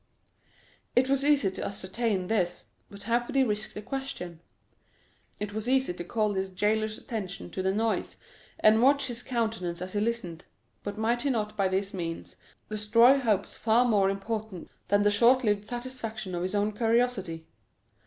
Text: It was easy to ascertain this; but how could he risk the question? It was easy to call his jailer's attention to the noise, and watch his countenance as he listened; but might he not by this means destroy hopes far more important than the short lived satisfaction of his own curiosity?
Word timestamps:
It 0.95 1.09
was 1.11 1.23
easy 1.23 1.51
to 1.51 1.63
ascertain 1.63 2.25
this; 2.25 2.65
but 2.89 3.03
how 3.03 3.19
could 3.19 3.35
he 3.35 3.43
risk 3.43 3.73
the 3.73 3.83
question? 3.83 4.39
It 5.39 5.53
was 5.53 5.69
easy 5.69 5.93
to 5.93 6.03
call 6.03 6.33
his 6.33 6.49
jailer's 6.49 6.97
attention 6.97 7.51
to 7.51 7.61
the 7.61 7.71
noise, 7.71 8.17
and 8.59 8.81
watch 8.81 9.05
his 9.05 9.21
countenance 9.21 9.79
as 9.79 9.93
he 9.93 9.99
listened; 9.99 10.45
but 10.81 10.97
might 10.97 11.21
he 11.21 11.29
not 11.29 11.55
by 11.55 11.67
this 11.67 11.93
means 11.93 12.35
destroy 12.67 13.19
hopes 13.19 13.53
far 13.53 13.85
more 13.85 14.09
important 14.09 14.71
than 14.87 15.03
the 15.03 15.11
short 15.11 15.43
lived 15.43 15.67
satisfaction 15.67 16.33
of 16.33 16.41
his 16.41 16.55
own 16.55 16.71
curiosity? 16.71 17.45